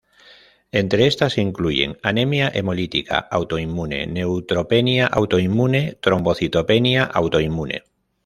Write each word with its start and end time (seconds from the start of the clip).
Entre 0.71 1.05
estas 1.05 1.33
se 1.33 1.41
incluyen: 1.41 1.93
anemia 2.11 2.47
hemolítica 2.61 3.19
autoinmune, 3.39 4.01
neutropenia 4.15 5.05
autoinmune, 5.21 5.85
trombocitopenia 6.09 7.03
autoinmune. 7.23 7.83